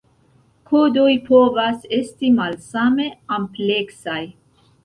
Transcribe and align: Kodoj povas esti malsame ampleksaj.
Kodoj 0.69 1.11
povas 1.27 1.85
esti 1.99 2.31
malsame 2.39 3.07
ampleksaj. 3.39 4.21